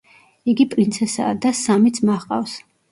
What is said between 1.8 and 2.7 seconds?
ძმა ჰყავს.